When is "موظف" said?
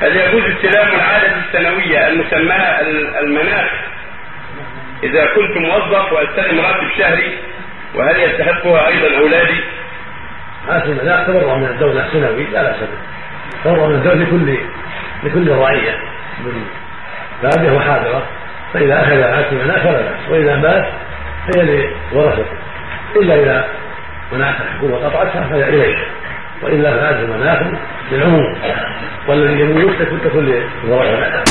5.56-6.12